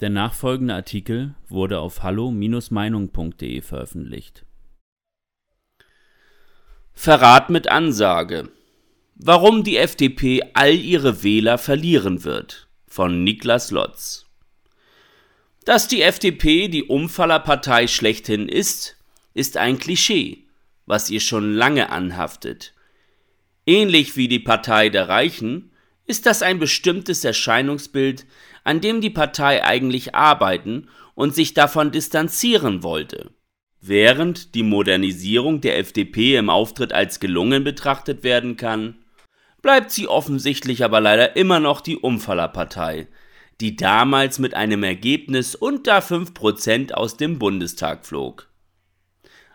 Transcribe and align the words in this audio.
Der 0.00 0.10
nachfolgende 0.10 0.74
Artikel 0.74 1.34
wurde 1.48 1.78
auf 1.78 2.02
hallo-meinung.de 2.02 3.62
veröffentlicht. 3.62 4.44
Verrat 6.92 7.48
mit 7.48 7.68
Ansage. 7.68 8.50
Warum 9.14 9.64
die 9.64 9.78
FDP 9.78 10.42
all 10.52 10.74
ihre 10.74 11.22
Wähler 11.22 11.56
verlieren 11.56 12.24
wird. 12.24 12.68
Von 12.86 13.24
Niklas 13.24 13.70
Lotz. 13.70 14.26
Dass 15.64 15.88
die 15.88 16.02
FDP 16.02 16.68
die 16.68 16.84
Umfallerpartei 16.84 17.86
schlechthin 17.86 18.48
ist, 18.48 18.96
ist 19.32 19.56
ein 19.56 19.78
Klischee, 19.78 20.44
was 20.84 21.10
ihr 21.10 21.20
schon 21.20 21.54
lange 21.54 21.90
anhaftet. 21.90 22.74
Ähnlich 23.66 24.16
wie 24.16 24.28
die 24.28 24.38
Partei 24.38 24.90
der 24.90 25.08
Reichen 25.08 25.72
ist 26.06 26.26
das 26.26 26.42
ein 26.42 26.58
bestimmtes 26.58 27.24
Erscheinungsbild, 27.24 28.26
an 28.64 28.80
dem 28.80 29.00
die 29.00 29.10
Partei 29.10 29.64
eigentlich 29.64 30.14
arbeiten 30.14 30.88
und 31.14 31.34
sich 31.34 31.54
davon 31.54 31.92
distanzieren 31.92 32.82
wollte. 32.82 33.30
Während 33.80 34.54
die 34.54 34.62
Modernisierung 34.62 35.60
der 35.60 35.78
FDP 35.78 36.36
im 36.36 36.50
Auftritt 36.50 36.92
als 36.92 37.20
gelungen 37.20 37.62
betrachtet 37.62 38.24
werden 38.24 38.56
kann, 38.56 38.96
bleibt 39.62 39.90
sie 39.90 40.08
offensichtlich 40.08 40.84
aber 40.84 41.00
leider 41.00 41.36
immer 41.36 41.60
noch 41.60 41.80
die 41.80 41.96
Umfallerpartei, 41.96 43.08
die 43.60 43.76
damals 43.76 44.38
mit 44.38 44.54
einem 44.54 44.82
Ergebnis 44.82 45.54
unter 45.54 45.98
5% 45.98 46.92
aus 46.92 47.16
dem 47.16 47.38
Bundestag 47.38 48.06
flog. 48.06 48.45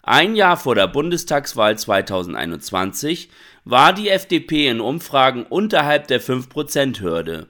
Ein 0.04 0.36
Jahr 0.36 0.58
vor 0.58 0.74
der 0.74 0.88
Bundestagswahl 0.88 1.78
2021 1.78 3.30
war 3.66 3.94
die 3.94 4.10
FDP 4.10 4.68
in 4.68 4.82
Umfragen 4.82 5.44
unterhalb 5.44 6.08
der 6.08 6.20
5%-Hürde. 6.20 7.48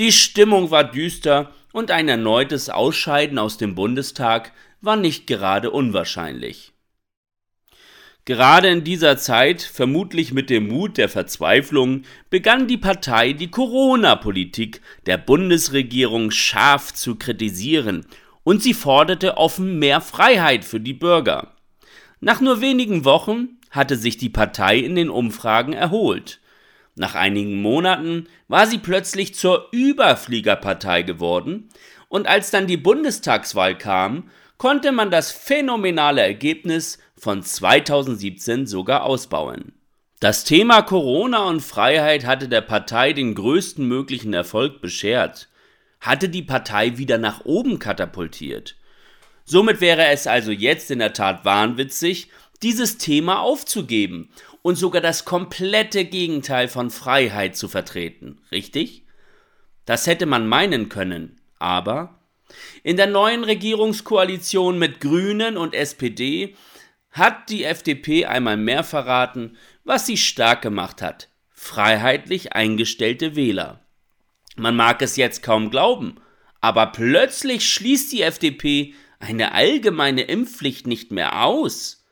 Die 0.00 0.10
Stimmung 0.10 0.72
war 0.72 0.82
düster 0.82 1.52
und 1.72 1.92
ein 1.92 2.08
erneutes 2.08 2.68
Ausscheiden 2.68 3.38
aus 3.38 3.58
dem 3.58 3.76
Bundestag 3.76 4.52
war 4.80 4.96
nicht 4.96 5.28
gerade 5.28 5.70
unwahrscheinlich. 5.70 6.72
Gerade 8.24 8.68
in 8.68 8.84
dieser 8.84 9.16
Zeit, 9.16 9.62
vermutlich 9.62 10.32
mit 10.32 10.50
dem 10.50 10.68
Mut 10.68 10.98
der 10.98 11.08
Verzweiflung, 11.08 12.02
begann 12.28 12.66
die 12.66 12.76
Partei 12.76 13.32
die 13.32 13.50
Corona-Politik 13.50 14.82
der 15.06 15.16
Bundesregierung 15.16 16.32
scharf 16.32 16.92
zu 16.92 17.14
kritisieren 17.14 18.04
und 18.42 18.62
sie 18.62 18.74
forderte 18.74 19.36
offen 19.36 19.78
mehr 19.78 20.00
Freiheit 20.00 20.64
für 20.64 20.80
die 20.80 20.92
Bürger. 20.92 21.54
Nach 22.20 22.40
nur 22.40 22.60
wenigen 22.60 23.04
Wochen 23.04 23.58
hatte 23.70 23.96
sich 23.96 24.16
die 24.16 24.28
Partei 24.28 24.78
in 24.78 24.96
den 24.96 25.10
Umfragen 25.10 25.72
erholt. 25.72 26.40
Nach 26.96 27.14
einigen 27.14 27.62
Monaten 27.62 28.26
war 28.48 28.66
sie 28.66 28.78
plötzlich 28.78 29.34
zur 29.34 29.68
Überfliegerpartei 29.70 31.02
geworden, 31.02 31.68
und 32.08 32.26
als 32.26 32.50
dann 32.50 32.66
die 32.66 32.78
Bundestagswahl 32.78 33.76
kam, 33.76 34.30
konnte 34.56 34.92
man 34.92 35.10
das 35.10 35.30
phänomenale 35.30 36.22
Ergebnis 36.22 36.98
von 37.16 37.42
2017 37.42 38.66
sogar 38.66 39.04
ausbauen. 39.04 39.72
Das 40.18 40.42
Thema 40.42 40.82
Corona 40.82 41.44
und 41.44 41.60
Freiheit 41.60 42.26
hatte 42.26 42.48
der 42.48 42.62
Partei 42.62 43.12
den 43.12 43.36
größten 43.36 43.86
möglichen 43.86 44.34
Erfolg 44.34 44.80
beschert, 44.80 45.48
hatte 46.00 46.28
die 46.28 46.42
Partei 46.42 46.98
wieder 46.98 47.18
nach 47.18 47.44
oben 47.44 47.78
katapultiert. 47.78 48.74
Somit 49.50 49.80
wäre 49.80 50.08
es 50.08 50.26
also 50.26 50.52
jetzt 50.52 50.90
in 50.90 50.98
der 50.98 51.14
Tat 51.14 51.46
wahnwitzig, 51.46 52.28
dieses 52.62 52.98
Thema 52.98 53.40
aufzugeben 53.40 54.28
und 54.60 54.74
sogar 54.74 55.00
das 55.00 55.24
komplette 55.24 56.04
Gegenteil 56.04 56.68
von 56.68 56.90
Freiheit 56.90 57.56
zu 57.56 57.66
vertreten, 57.66 58.42
richtig? 58.52 59.04
Das 59.86 60.06
hätte 60.06 60.26
man 60.26 60.46
meinen 60.46 60.90
können, 60.90 61.40
aber 61.58 62.20
in 62.82 62.98
der 62.98 63.06
neuen 63.06 63.42
Regierungskoalition 63.42 64.78
mit 64.78 65.00
Grünen 65.00 65.56
und 65.56 65.74
SPD 65.74 66.54
hat 67.10 67.48
die 67.48 67.64
FDP 67.64 68.26
einmal 68.26 68.58
mehr 68.58 68.84
verraten, 68.84 69.56
was 69.82 70.04
sie 70.04 70.18
stark 70.18 70.60
gemacht 70.60 71.00
hat. 71.00 71.30
Freiheitlich 71.52 72.52
eingestellte 72.52 73.34
Wähler. 73.34 73.80
Man 74.56 74.76
mag 74.76 75.00
es 75.00 75.16
jetzt 75.16 75.42
kaum 75.42 75.70
glauben, 75.70 76.16
aber 76.60 76.88
plötzlich 76.88 77.66
schließt 77.66 78.12
die 78.12 78.20
FDP 78.20 78.92
eine 79.18 79.52
allgemeine 79.52 80.22
Impfpflicht 80.22 80.86
nicht 80.86 81.10
mehr 81.10 81.44
aus. 81.44 82.04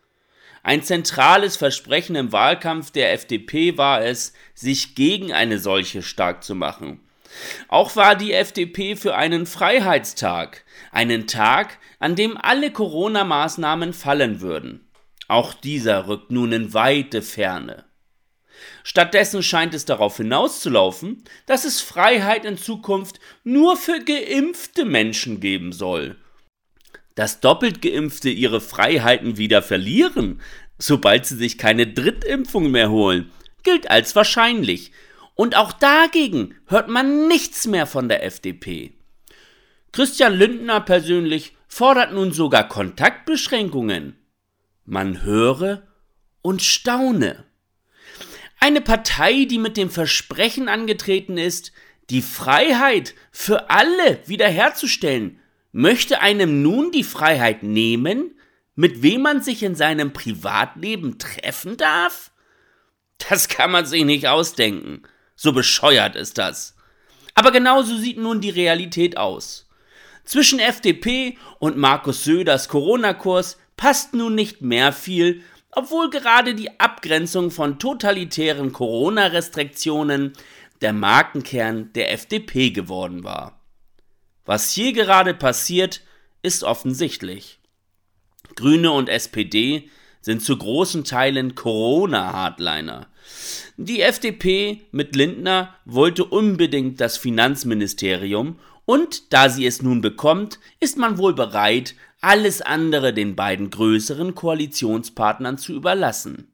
Ein 0.63 0.83
zentrales 0.83 1.57
Versprechen 1.57 2.17
im 2.17 2.33
Wahlkampf 2.33 2.91
der 2.91 3.13
FDP 3.13 3.79
war 3.79 4.03
es, 4.03 4.33
sich 4.55 4.95
gegen 4.97 5.33
eine 5.33 5.59
solche 5.59 6.03
stark 6.03 6.43
zu 6.43 6.55
machen. 6.55 7.01
Auch 7.69 7.97
war 7.97 8.17
die 8.17 8.33
FDP 8.33 8.97
für 8.97 9.15
einen 9.15 9.47
Freiheitstag, 9.47 10.65
einen 10.91 11.27
Tag, 11.27 11.79
an 11.99 12.17
dem 12.17 12.37
alle 12.37 12.73
Corona-Maßnahmen 12.73 13.93
fallen 13.93 14.41
würden. 14.41 14.89
Auch 15.29 15.55
dieser 15.55 16.09
rückt 16.09 16.31
nun 16.31 16.53
in 16.53 16.75
weite 16.75 17.23
Ferne. 17.23 17.85
Stattdessen 18.85 19.43
scheint 19.43 19.75
es 19.75 19.85
darauf 19.85 20.17
hinauszulaufen, 20.17 21.23
dass 21.47 21.65
es 21.65 21.81
Freiheit 21.81 22.45
in 22.45 22.57
Zukunft 22.57 23.21
nur 23.45 23.77
für 23.77 24.01
geimpfte 24.01 24.85
Menschen 24.85 25.41
geben 25.41 25.73
soll. 25.73 26.17
Dass 27.17 27.41
doppelt 27.41 27.83
geimpfte 27.83 28.31
ihre 28.31 28.61
Freiheiten 28.61 29.39
wieder 29.39 29.63
verlieren, 29.63 30.41
sobald 30.79 31.27
sie 31.27 31.37
sich 31.37 31.59
keine 31.59 31.89
Drittimpfung 31.89 32.71
mehr 32.71 32.91
holen, 32.91 33.33
gilt 33.65 33.91
als 33.91 34.15
wahrscheinlich, 34.15 34.93
und 35.35 35.57
auch 35.57 35.73
dagegen 35.73 36.55
hört 36.67 36.89
man 36.89 37.27
nichts 37.27 37.67
mehr 37.67 37.87
von 37.87 38.09
der 38.09 38.25
FDP. 38.25 38.93
Christian 39.93 40.35
Lindner 40.35 40.81
persönlich 40.81 41.57
fordert 41.69 42.13
nun 42.13 42.33
sogar 42.33 42.69
Kontaktbeschränkungen. 42.69 44.17
Man 44.85 45.23
höre 45.23 45.83
und 46.43 46.63
staune. 46.63 47.45
Eine 48.61 48.81
Partei, 48.81 49.45
die 49.45 49.59
mit 49.59 49.77
dem 49.77 49.91
Versprechen 49.91 50.69
angetreten 50.69 51.39
ist, 51.39 51.73
die 52.09 52.23
Freiheit 52.23 53.15
für 53.31 53.69
alle 53.69 54.21
wiederherzustellen, 54.27 55.41
möchte 55.77 56.23
einem 56.23 56.63
nun 56.63 56.91
die 56.91 57.05
Freiheit 57.05 57.63
nehmen, 57.63 58.35
mit 58.77 59.03
wem 59.03 59.21
man 59.21 59.43
sich 59.43 59.63
in 59.63 59.75
seinem 59.75 60.15
Privatleben 60.15 61.19
treffen 61.19 61.77
darf? 61.77 62.31
Das 63.29 63.49
kann 63.49 63.73
man 63.73 63.85
sich 63.85 64.07
nicht 64.07 64.27
ausdenken. 64.27 65.03
So 65.35 65.53
bescheuert 65.53 66.17
ist 66.17 66.39
das. 66.39 66.77
Aber 67.35 67.51
genauso 67.51 67.95
sieht 67.99 68.17
nun 68.17 68.41
die 68.41 68.49
Realität 68.49 69.19
aus. 69.19 69.69
Zwischen 70.25 70.61
FDP 70.61 71.37
und 71.59 71.77
Markus 71.77 72.25
Söders 72.25 72.71
Corona-Kurs 72.71 73.59
passt 73.77 74.15
nun 74.15 74.35
nicht 74.35 74.63
mehr 74.63 74.95
viel, 74.95 75.43
obwohl 75.73 76.09
gerade 76.09 76.55
die 76.55 76.81
Abgrenzung 76.81 77.51
von 77.51 77.79
totalitären 77.79 78.73
Corona-Restriktionen 78.73 80.33
der 80.81 80.95
Markenkern 80.95 81.93
der 81.93 82.15
FDP 82.15 82.71
geworden 82.71 83.25
war. 83.25 83.61
Was 84.47 84.73
hier 84.73 84.93
gerade 84.93 85.35
passiert, 85.35 86.03
ist 86.43 86.63
offensichtlich. 86.63 87.59
Grüne 88.55 88.93
und 88.93 89.09
SPD 89.09 89.91
sind 90.21 90.43
zu 90.43 90.57
großen 90.57 91.05
Teilen 91.05 91.55
Corona-Hardliner. 91.55 93.09
Die 93.77 94.01
FDP 94.01 94.83
mit 94.93 95.15
Lindner 95.17 95.75
wollte 95.85 96.25
unbedingt 96.25 97.01
das 97.01 97.17
Finanzministerium 97.17 98.59
und 98.85 99.33
da 99.33 99.49
sie 99.49 99.67
es 99.67 99.83
nun 99.83 100.01
bekommt, 100.01 100.61
ist 100.79 100.97
man 100.97 101.19
wohl 101.19 101.35
bereit, 101.35 101.95
alles 102.21 102.63
andere 102.63 103.13
den 103.13 103.37
beiden 103.37 103.71
größeren 103.71 104.35
Koalitionspartnern 104.35 105.59
zu 105.59 105.75
überlassen. 105.75 106.53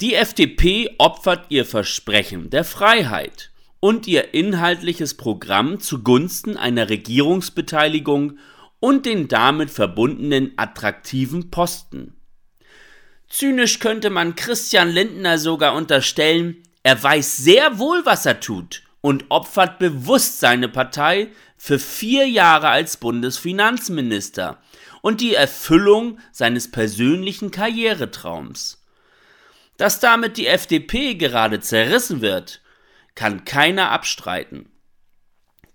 Die 0.00 0.14
FDP 0.14 0.94
opfert 0.98 1.46
ihr 1.50 1.64
Versprechen 1.64 2.50
der 2.50 2.64
Freiheit 2.64 3.50
und 3.84 4.06
ihr 4.06 4.32
inhaltliches 4.32 5.12
Programm 5.12 5.78
zugunsten 5.78 6.56
einer 6.56 6.88
Regierungsbeteiligung 6.88 8.38
und 8.80 9.04
den 9.04 9.28
damit 9.28 9.70
verbundenen 9.70 10.54
attraktiven 10.56 11.50
Posten. 11.50 12.16
Zynisch 13.28 13.80
könnte 13.80 14.08
man 14.08 14.36
Christian 14.36 14.88
Lindner 14.88 15.36
sogar 15.36 15.74
unterstellen, 15.74 16.62
er 16.82 17.02
weiß 17.02 17.36
sehr 17.36 17.78
wohl, 17.78 18.06
was 18.06 18.24
er 18.24 18.40
tut 18.40 18.84
und 19.02 19.26
opfert 19.28 19.78
bewusst 19.78 20.40
seine 20.40 20.70
Partei 20.70 21.28
für 21.58 21.78
vier 21.78 22.26
Jahre 22.26 22.68
als 22.68 22.96
Bundesfinanzminister 22.96 24.62
und 25.02 25.20
die 25.20 25.34
Erfüllung 25.34 26.18
seines 26.32 26.70
persönlichen 26.70 27.50
Karrieretraums. 27.50 28.82
Dass 29.76 30.00
damit 30.00 30.38
die 30.38 30.46
FDP 30.46 31.16
gerade 31.16 31.60
zerrissen 31.60 32.22
wird, 32.22 32.62
kann 33.14 33.44
keiner 33.44 33.90
abstreiten. 33.90 34.70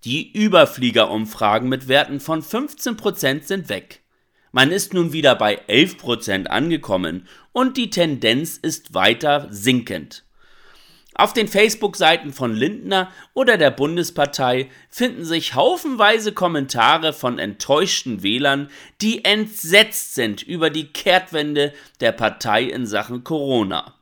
Die 0.04 0.32
Überfliegerumfragen 0.32 1.68
mit 1.68 1.88
Werten 1.88 2.20
von 2.20 2.42
15% 2.42 3.42
sind 3.42 3.68
weg. 3.68 4.00
Man 4.52 4.72
ist 4.72 4.94
nun 4.94 5.12
wieder 5.12 5.34
bei 5.34 5.60
11% 5.68 6.46
angekommen 6.46 7.28
und 7.52 7.76
die 7.76 7.90
Tendenz 7.90 8.56
ist 8.56 8.94
weiter 8.94 9.46
sinkend. 9.50 10.24
Auf 11.14 11.34
den 11.34 11.48
Facebook-Seiten 11.48 12.32
von 12.32 12.54
Lindner 12.54 13.12
oder 13.34 13.58
der 13.58 13.70
Bundespartei 13.70 14.70
finden 14.88 15.24
sich 15.24 15.54
haufenweise 15.54 16.32
Kommentare 16.32 17.12
von 17.12 17.38
enttäuschten 17.38 18.22
Wählern, 18.22 18.70
die 19.02 19.24
entsetzt 19.24 20.14
sind 20.14 20.42
über 20.42 20.70
die 20.70 20.86
Kehrtwende 20.86 21.74
der 22.00 22.12
Partei 22.12 22.62
in 22.62 22.86
Sachen 22.86 23.22
Corona. 23.22 23.99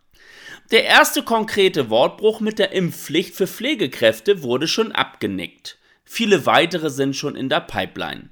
Der 0.71 0.85
erste 0.85 1.23
konkrete 1.23 1.89
Wortbruch 1.89 2.41
mit 2.41 2.59
der 2.59 2.73
Impfpflicht 2.73 3.35
für 3.35 3.47
Pflegekräfte 3.47 4.43
wurde 4.43 4.69
schon 4.69 4.93
abgenickt. 4.93 5.79
Viele 6.05 6.45
weitere 6.45 6.91
sind 6.91 7.17
schon 7.17 7.37
in 7.37 7.49
der 7.49 7.61
Pipeline. 7.61 8.29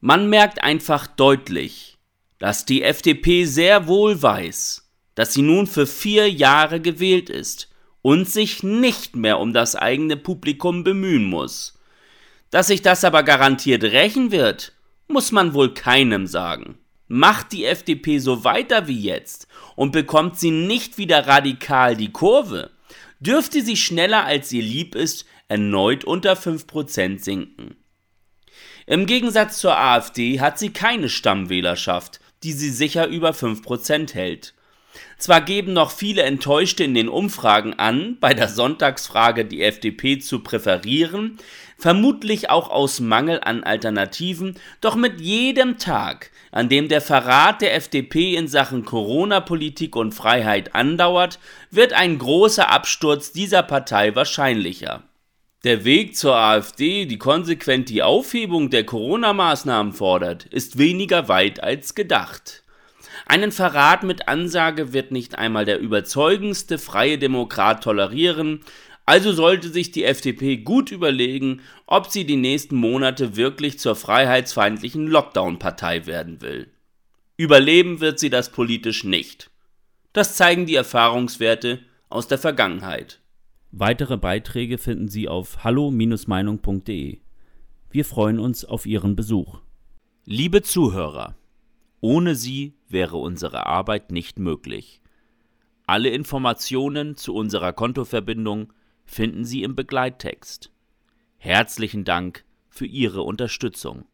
Man 0.00 0.28
merkt 0.28 0.60
einfach 0.62 1.06
deutlich, 1.06 1.96
dass 2.40 2.64
die 2.64 2.82
FDP 2.82 3.44
sehr 3.44 3.86
wohl 3.86 4.20
weiß, 4.20 4.90
dass 5.14 5.34
sie 5.34 5.42
nun 5.42 5.68
für 5.68 5.86
vier 5.86 6.28
Jahre 6.28 6.80
gewählt 6.80 7.30
ist 7.30 7.68
und 8.02 8.28
sich 8.28 8.64
nicht 8.64 9.14
mehr 9.14 9.38
um 9.38 9.52
das 9.52 9.76
eigene 9.76 10.16
Publikum 10.16 10.82
bemühen 10.82 11.26
muss. 11.26 11.78
Dass 12.50 12.68
sich 12.68 12.82
das 12.82 13.04
aber 13.04 13.22
garantiert 13.22 13.84
rächen 13.84 14.32
wird, 14.32 14.72
muss 15.06 15.30
man 15.30 15.54
wohl 15.54 15.74
keinem 15.74 16.26
sagen. 16.26 16.78
Macht 17.08 17.52
die 17.52 17.64
FDP 17.64 18.18
so 18.18 18.44
weiter 18.44 18.86
wie 18.86 19.00
jetzt 19.00 19.48
und 19.76 19.92
bekommt 19.92 20.38
sie 20.38 20.50
nicht 20.50 20.98
wieder 20.98 21.26
radikal 21.26 21.96
die 21.96 22.12
Kurve, 22.12 22.70
dürfte 23.18 23.62
sie 23.62 23.76
schneller 23.76 24.24
als 24.24 24.52
ihr 24.52 24.62
lieb 24.62 24.94
ist 24.94 25.24
erneut 25.48 26.04
unter 26.04 26.34
5% 26.34 27.18
sinken. 27.18 27.76
Im 28.86 29.06
Gegensatz 29.06 29.58
zur 29.58 29.76
AfD 29.76 30.40
hat 30.40 30.58
sie 30.58 30.70
keine 30.70 31.08
Stammwählerschaft, 31.08 32.20
die 32.42 32.52
sie 32.52 32.70
sicher 32.70 33.06
über 33.06 33.30
5% 33.30 34.14
hält. 34.14 34.54
Zwar 35.18 35.40
geben 35.40 35.72
noch 35.72 35.90
viele 35.90 36.22
Enttäuschte 36.22 36.84
in 36.84 36.94
den 36.94 37.08
Umfragen 37.08 37.74
an, 37.74 38.16
bei 38.20 38.34
der 38.34 38.48
Sonntagsfrage 38.48 39.44
die 39.44 39.62
FDP 39.62 40.18
zu 40.18 40.40
präferieren, 40.40 41.38
vermutlich 41.76 42.50
auch 42.50 42.70
aus 42.70 43.00
Mangel 43.00 43.40
an 43.42 43.64
Alternativen, 43.64 44.54
doch 44.80 44.94
mit 44.94 45.20
jedem 45.20 45.78
Tag, 45.78 46.30
an 46.52 46.68
dem 46.68 46.88
der 46.88 47.00
Verrat 47.00 47.62
der 47.62 47.74
FDP 47.74 48.36
in 48.36 48.48
Sachen 48.48 48.84
Corona-Politik 48.84 49.96
und 49.96 50.12
Freiheit 50.14 50.74
andauert, 50.74 51.38
wird 51.70 51.92
ein 51.92 52.18
großer 52.18 52.70
Absturz 52.70 53.32
dieser 53.32 53.62
Partei 53.62 54.14
wahrscheinlicher. 54.14 55.02
Der 55.64 55.84
Weg 55.84 56.16
zur 56.16 56.36
AfD, 56.36 57.06
die 57.06 57.18
konsequent 57.18 57.88
die 57.88 58.04
Aufhebung 58.04 58.70
der 58.70 58.84
Corona-Maßnahmen 58.84 59.92
fordert, 59.92 60.44
ist 60.44 60.78
weniger 60.78 61.28
weit 61.28 61.62
als 61.62 61.96
gedacht. 61.96 62.62
Einen 63.28 63.52
Verrat 63.52 64.04
mit 64.04 64.26
Ansage 64.26 64.94
wird 64.94 65.12
nicht 65.12 65.36
einmal 65.38 65.66
der 65.66 65.80
überzeugendste 65.80 66.78
freie 66.78 67.18
Demokrat 67.18 67.84
tolerieren, 67.84 68.60
also 69.04 69.32
sollte 69.32 69.68
sich 69.68 69.90
die 69.90 70.04
FDP 70.04 70.56
gut 70.56 70.90
überlegen, 70.90 71.60
ob 71.86 72.06
sie 72.06 72.24
die 72.24 72.36
nächsten 72.36 72.76
Monate 72.76 73.36
wirklich 73.36 73.78
zur 73.78 73.96
freiheitsfeindlichen 73.96 75.06
Lockdown-Partei 75.06 76.06
werden 76.06 76.40
will. 76.40 76.68
Überleben 77.36 78.00
wird 78.00 78.18
sie 78.18 78.30
das 78.30 78.50
politisch 78.50 79.04
nicht. 79.04 79.50
Das 80.14 80.36
zeigen 80.36 80.64
die 80.64 80.74
Erfahrungswerte 80.74 81.80
aus 82.08 82.28
der 82.28 82.38
Vergangenheit. 82.38 83.20
Weitere 83.72 84.16
Beiträge 84.16 84.78
finden 84.78 85.08
Sie 85.08 85.28
auf 85.28 85.64
hallo-meinung.de. 85.64 87.18
Wir 87.90 88.04
freuen 88.06 88.38
uns 88.38 88.64
auf 88.64 88.86
Ihren 88.86 89.16
Besuch. 89.16 89.60
Liebe 90.24 90.62
Zuhörer, 90.62 91.36
ohne 92.00 92.34
Sie 92.34 92.77
wäre 92.90 93.16
unsere 93.16 93.66
Arbeit 93.66 94.10
nicht 94.10 94.38
möglich. 94.38 95.00
Alle 95.86 96.10
Informationen 96.10 97.16
zu 97.16 97.34
unserer 97.34 97.72
Kontoverbindung 97.72 98.72
finden 99.04 99.44
Sie 99.44 99.62
im 99.62 99.74
Begleittext. 99.74 100.70
Herzlichen 101.38 102.04
Dank 102.04 102.44
für 102.68 102.86
Ihre 102.86 103.22
Unterstützung. 103.22 104.04